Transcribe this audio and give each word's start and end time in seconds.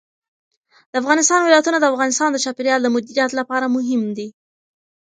د 0.91 0.93
افغانستان 1.01 1.39
ولايتونه 1.41 1.77
د 1.79 1.85
افغانستان 1.91 2.29
د 2.31 2.37
چاپیریال 2.45 2.79
د 2.83 2.87
مدیریت 2.95 3.31
لپاره 3.39 3.73
مهم 3.75 4.01
دي. 4.17 4.27